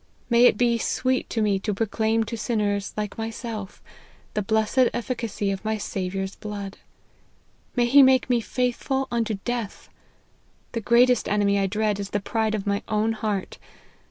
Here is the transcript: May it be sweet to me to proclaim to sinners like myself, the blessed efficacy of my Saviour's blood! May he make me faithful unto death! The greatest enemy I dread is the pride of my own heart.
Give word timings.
May 0.31 0.45
it 0.47 0.57
be 0.57 0.79
sweet 0.79 1.29
to 1.29 1.43
me 1.43 1.59
to 1.59 1.75
proclaim 1.75 2.23
to 2.23 2.35
sinners 2.35 2.91
like 2.97 3.19
myself, 3.19 3.83
the 4.33 4.41
blessed 4.41 4.89
efficacy 4.95 5.51
of 5.51 5.63
my 5.63 5.77
Saviour's 5.77 6.35
blood! 6.35 6.79
May 7.75 7.85
he 7.85 8.01
make 8.01 8.27
me 8.27 8.41
faithful 8.41 9.07
unto 9.11 9.35
death! 9.45 9.89
The 10.71 10.81
greatest 10.81 11.29
enemy 11.29 11.59
I 11.59 11.67
dread 11.67 11.99
is 11.99 12.09
the 12.09 12.19
pride 12.19 12.55
of 12.55 12.65
my 12.65 12.81
own 12.87 13.11
heart. 13.11 13.59